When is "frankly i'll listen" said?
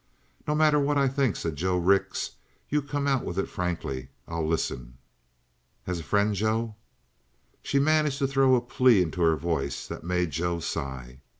3.47-4.97